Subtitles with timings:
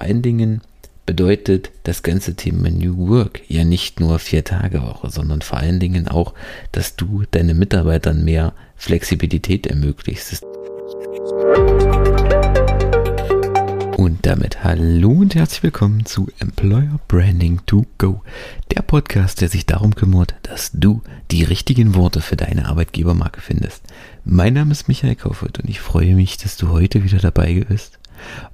[0.00, 0.62] vor allen Dingen
[1.04, 5.78] bedeutet das ganze Thema New Work ja nicht nur vier Tage Woche, sondern vor allen
[5.78, 6.32] Dingen auch,
[6.72, 10.42] dass du deinen Mitarbeitern mehr Flexibilität ermöglichst.
[13.98, 18.22] Und damit hallo und herzlich willkommen zu Employer Branding to Go,
[18.74, 23.82] der Podcast, der sich darum kümmert, dass du die richtigen Worte für deine Arbeitgebermarke findest.
[24.24, 27.98] Mein Name ist Michael Kaufert und ich freue mich, dass du heute wieder dabei bist.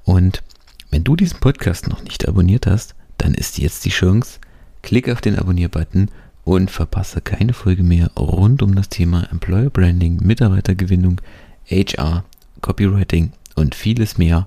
[0.05, 0.43] Und
[0.91, 4.39] wenn du diesen Podcast noch nicht abonniert hast, dann ist jetzt die Chance.
[4.83, 6.11] Klick auf den Abonnier-Button
[6.45, 11.21] und verpasse keine Folge mehr rund um das Thema Employer Branding, Mitarbeitergewinnung,
[11.69, 12.25] HR,
[12.61, 14.47] Copywriting und vieles mehr.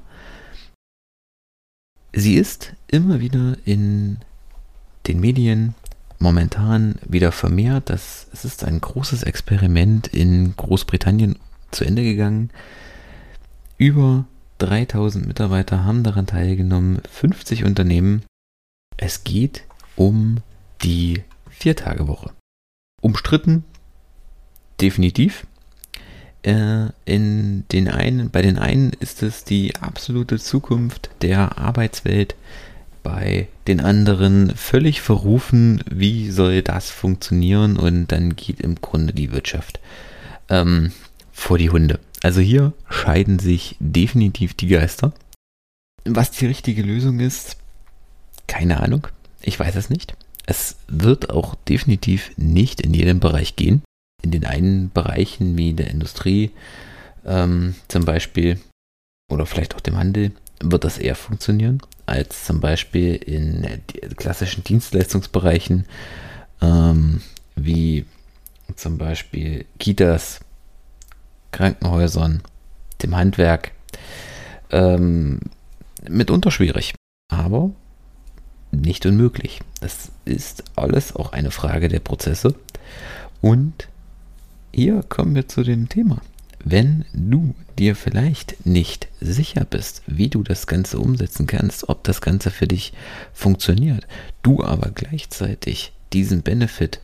[2.14, 4.20] Sie ist immer wieder in
[5.08, 5.76] den Medien
[6.20, 7.90] momentan wieder vermehrt.
[7.90, 11.38] Das, es ist ein großes Experiment in Großbritannien
[11.72, 12.50] zu Ende gegangen.
[13.78, 14.26] Über
[14.60, 18.24] 3000 Mitarbeiter haben daran teilgenommen, 50 Unternehmen.
[18.98, 19.64] Es geht
[19.96, 20.38] um
[20.84, 22.32] die Viertagewoche.
[23.02, 23.64] Umstritten,
[24.80, 25.48] definitiv.
[26.44, 32.36] Äh, in den einen, bei den einen ist es die absolute Zukunft der Arbeitswelt,
[33.04, 39.32] bei den anderen völlig verrufen, wie soll das funktionieren und dann geht im Grunde die
[39.32, 39.80] Wirtschaft
[40.50, 40.92] ähm,
[41.32, 42.00] vor die Hunde.
[42.22, 45.14] Also hier scheiden sich definitiv die Geister.
[46.06, 47.58] Was die richtige Lösung ist,
[48.48, 49.08] keine Ahnung.
[49.42, 50.16] Ich weiß es nicht.
[50.46, 53.84] Es wird auch definitiv nicht in jedem Bereich gehen.
[54.22, 56.52] In den einen Bereichen wie der Industrie
[57.26, 58.60] ähm, zum Beispiel
[59.32, 60.32] oder vielleicht auch dem Handel
[60.62, 63.66] wird das eher funktionieren als zum Beispiel in
[64.18, 65.86] klassischen Dienstleistungsbereichen
[66.62, 67.22] ähm,
[67.56, 68.06] wie
[68.76, 70.40] zum Beispiel Kitas,
[71.52, 72.42] Krankenhäusern,
[73.02, 73.72] dem Handwerk.
[74.72, 75.40] Ähm,
[76.08, 76.94] mitunter schwierig,
[77.30, 77.72] aber
[78.72, 79.62] nicht unmöglich.
[79.82, 82.56] Das ist alles auch eine Frage der Prozesse.
[83.42, 83.88] Und
[84.74, 86.22] hier kommen wir zu dem Thema.
[86.64, 92.20] Wenn du dir vielleicht nicht sicher bist, wie du das Ganze umsetzen kannst, ob das
[92.20, 92.94] Ganze für dich
[93.34, 94.06] funktioniert,
[94.44, 97.00] du aber gleichzeitig diesen Benefit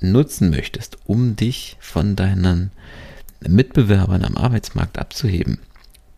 [0.00, 2.72] nutzen möchtest, um dich von deinen
[3.48, 5.58] Mitbewerbern am Arbeitsmarkt abzuheben,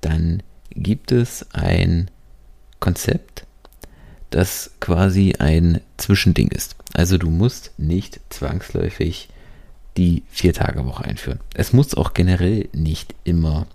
[0.00, 2.10] dann gibt es ein
[2.80, 3.46] Konzept,
[4.30, 6.76] das quasi ein Zwischending ist.
[6.92, 9.28] Also du musst nicht zwangsläufig
[9.96, 11.40] die Vier-Tage-Woche einführen.
[11.54, 13.66] Es muss auch generell nicht immer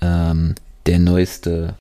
[0.00, 0.54] ähm,
[0.86, 1.76] der neueste,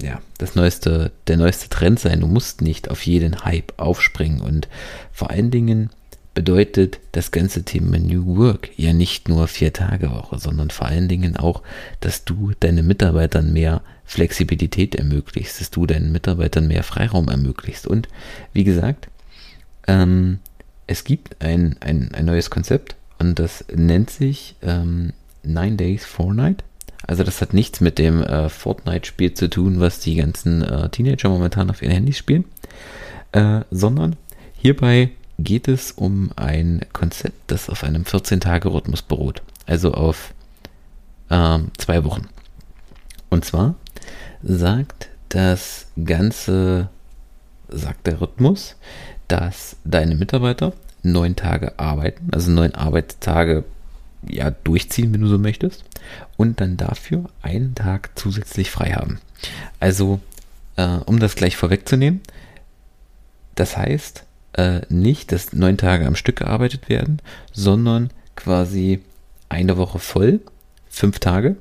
[0.00, 2.20] ja, das neueste, der neueste Trend sein.
[2.20, 4.68] Du musst nicht auf jeden Hype aufspringen und
[5.12, 5.90] vor allen Dingen
[6.34, 11.08] bedeutet das ganze Thema New Work ja nicht nur vier Tage Woche, sondern vor allen
[11.08, 11.62] Dingen auch,
[12.00, 17.86] dass du deinen Mitarbeitern mehr Flexibilität ermöglichst, dass du deinen Mitarbeitern mehr Freiraum ermöglichst.
[17.86, 18.08] Und
[18.52, 19.08] wie gesagt,
[19.86, 20.40] ähm,
[20.86, 25.12] es gibt ein, ein, ein neues Konzept und das nennt sich ähm,
[25.42, 26.64] Nine Days Fortnite.
[27.06, 31.28] Also das hat nichts mit dem äh, Fortnite-Spiel zu tun, was die ganzen äh, Teenager
[31.28, 32.44] momentan auf ihren Handys spielen,
[33.32, 34.16] äh, sondern
[34.56, 39.42] hierbei geht es um ein Konzept, das auf einem 14-Tage-Rhythmus beruht.
[39.66, 40.32] Also auf
[41.30, 42.28] ähm, zwei Wochen.
[43.30, 43.74] Und zwar
[44.42, 46.88] sagt das Ganze,
[47.68, 48.76] sagt der Rhythmus,
[49.28, 50.72] dass deine Mitarbeiter
[51.02, 53.64] neun Tage arbeiten, also neun Arbeitstage
[54.26, 55.84] ja, durchziehen, wenn du so möchtest,
[56.36, 59.20] und dann dafür einen Tag zusätzlich frei haben.
[59.80, 60.20] Also,
[60.76, 62.20] äh, um das gleich vorwegzunehmen,
[63.54, 67.20] das heißt äh, nicht, dass neun Tage am Stück gearbeitet werden,
[67.52, 69.02] sondern quasi
[69.48, 70.40] eine Woche voll,
[70.88, 71.56] fünf Tage,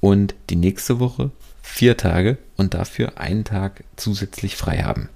[0.00, 1.30] und die nächste Woche
[1.62, 5.08] vier Tage und dafür einen Tag zusätzlich frei haben.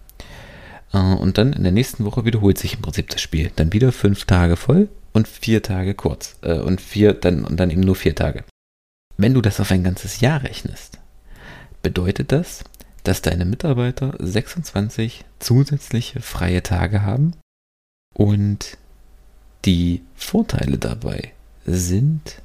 [0.93, 3.51] Äh, und dann in der nächsten Woche wiederholt sich im Prinzip das Spiel.
[3.57, 6.37] Dann wieder fünf Tage voll und vier Tage kurz.
[6.43, 8.45] Äh, und vier, dann, und dann eben nur vier Tage.
[9.17, 10.99] Wenn du das auf ein ganzes Jahr rechnest,
[11.83, 12.65] bedeutet das,
[13.05, 17.33] dass deine Mitarbeiter 26 zusätzliche freie Tage haben
[18.15, 18.79] und
[19.65, 21.33] die Vorteile dabei
[21.65, 22.41] sind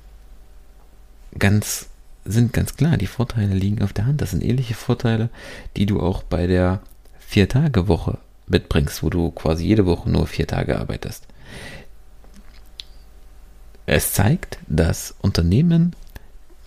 [1.38, 1.90] ganz
[2.30, 2.98] sind ganz klar.
[2.98, 4.22] Die Vorteile liegen auf der Hand.
[4.22, 5.30] Das sind ähnliche Vorteile,
[5.76, 6.82] die du auch bei der
[7.20, 8.18] Vier-Tage-Woche
[8.48, 11.26] mitbringst, wo du quasi jede Woche nur vier Tage arbeitest.
[13.86, 15.96] Es zeigt, dass Unternehmen,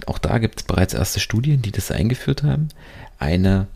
[0.07, 2.69] auch da gibt es bereits erste Studien, die das eingeführt haben,
[3.19, 3.67] eine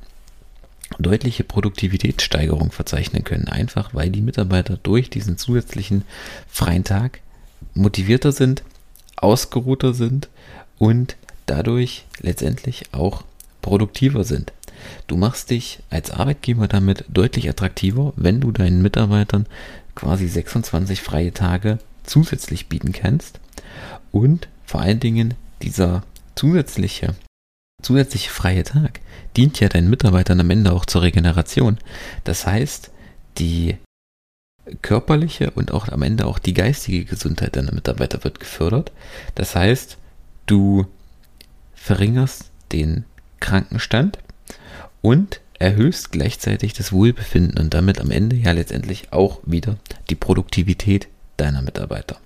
[0.99, 3.49] deutliche Produktivitätssteigerung verzeichnen können.
[3.49, 6.05] Einfach weil die Mitarbeiter durch diesen zusätzlichen
[6.49, 7.21] freien Tag
[7.75, 8.63] motivierter sind,
[9.17, 10.29] ausgeruhter sind
[10.79, 13.25] und dadurch letztendlich auch
[13.63, 14.53] produktiver sind.
[15.07, 19.47] du machst dich als Arbeitgeber damit deutlich attraktiver, wenn du deinen Mitarbeitern
[19.95, 23.41] quasi 26 freie Tage zusätzlich bieten kannst.
[24.13, 26.03] Und vor allen Dingen dieser
[26.35, 27.15] zusätzliche,
[27.85, 29.01] zusätzliche freie Tag
[29.37, 31.79] dient ja deinen Mitarbeitern am Ende auch zur Regeneration.
[32.25, 32.91] Das heißt,
[33.39, 33.77] die
[34.83, 38.93] körperliche und auch am Ende auch die geistige Gesundheit deiner Mitarbeiter wird gefördert.
[39.35, 39.99] Das heißt,
[40.47, 40.87] du
[41.75, 43.05] verringerst den
[43.41, 44.19] Krankenstand
[45.03, 49.77] und erhöhst gleichzeitig das Wohlbefinden und damit am Ende ja letztendlich auch wieder
[50.11, 52.17] die Produktivität deiner Mitarbeiter.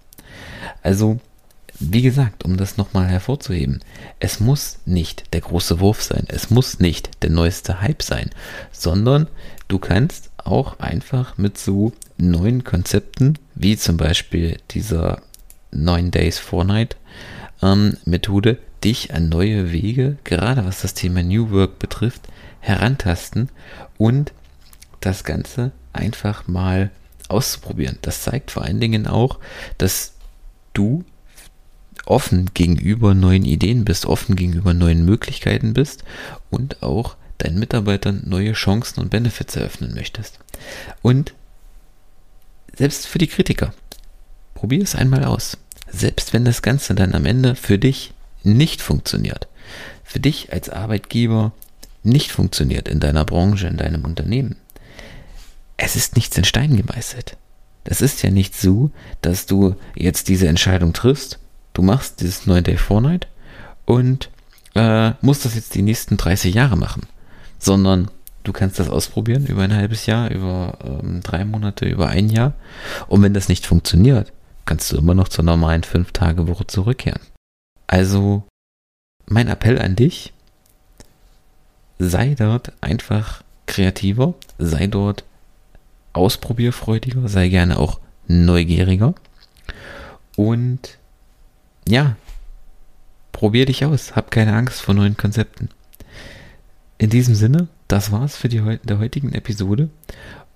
[0.83, 1.21] Also,
[1.81, 3.81] wie gesagt, um das nochmal hervorzuheben,
[4.19, 8.31] es muss nicht der große Wurf sein, es muss nicht der neueste Hype sein,
[8.73, 9.29] sondern
[9.69, 15.23] du kannst auch einfach mit so neuen Konzepten, wie zum Beispiel dieser
[15.71, 16.97] 9 Days 4 Night
[17.63, 22.29] ähm, Methode, dich an neue Wege, gerade was das Thema New Work betrifft,
[22.61, 23.51] herantasten
[23.99, 24.33] und
[25.01, 26.91] das Ganze einfach mal
[27.29, 27.99] auszuprobieren.
[28.03, 29.39] Das zeigt vor allen Dingen auch,
[29.79, 30.15] dass
[30.73, 31.05] du
[32.09, 36.05] offen gegenüber neuen Ideen bist, offen gegenüber neuen Möglichkeiten bist
[36.51, 40.39] und auch deinen Mitarbeitern neue Chancen und Benefits eröffnen möchtest.
[41.03, 41.35] Und
[42.77, 43.73] selbst für die Kritiker,
[44.55, 45.57] probier es einmal aus.
[45.91, 48.13] Selbst wenn das Ganze dann am Ende für dich
[48.43, 49.49] nicht funktioniert,
[50.05, 51.53] für dich als Arbeitgeber
[52.03, 54.57] nicht funktioniert in deiner Branche, in deinem Unternehmen,
[55.77, 57.37] es ist nichts in Stein gemeißelt.
[57.85, 58.91] Das ist ja nicht so,
[59.23, 61.39] dass du jetzt diese Entscheidung triffst,
[61.79, 63.29] du machst dieses 9 Day Fortnite
[63.85, 64.31] und
[64.75, 67.07] äh, musst das jetzt die nächsten 30 Jahre machen,
[67.61, 68.11] sondern
[68.43, 72.55] du kannst das ausprobieren über ein halbes Jahr, über ähm, drei Monate, über ein Jahr.
[73.07, 74.33] Und wenn das nicht funktioniert,
[74.65, 77.21] kannst du immer noch zur normalen 5-Tage-Woche zurückkehren.
[77.87, 78.43] Also
[79.27, 80.33] mein Appell an dich,
[82.01, 85.23] sei dort einfach kreativer, sei dort
[86.13, 89.15] ausprobierfreudiger, sei gerne auch neugieriger.
[90.35, 90.98] Und
[91.89, 92.17] ja,
[93.33, 95.69] probier dich aus, hab keine Angst vor neuen Konzepten.
[96.99, 99.89] In diesem Sinne, das war's für die der heutigen Episode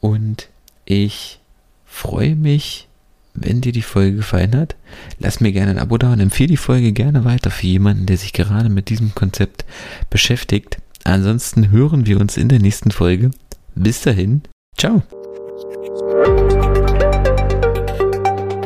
[0.01, 0.49] und
[0.85, 1.41] ich
[1.85, 2.89] freue mich
[3.35, 4.77] wenn dir die Folge gefallen hat,
[5.19, 8.17] lass mir gerne ein Abo da und empfehle die Folge gerne weiter für jemanden, der
[8.17, 9.65] sich gerade mit diesem Konzept
[10.11, 10.79] beschäftigt.
[11.05, 13.31] Ansonsten hören wir uns in der nächsten Folge.
[13.75, 14.43] Bis dahin,
[14.77, 15.03] ciao.